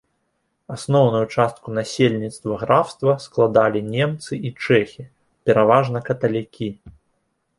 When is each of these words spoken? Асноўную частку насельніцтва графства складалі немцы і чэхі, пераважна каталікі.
Асноўную 0.75 1.25
частку 1.39 1.67
насельніцтва 1.79 2.57
графства 2.63 3.13
складалі 3.27 3.79
немцы 3.95 4.33
і 4.51 4.53
чэхі, 4.69 5.03
пераважна 5.51 5.97
каталікі. 6.11 6.69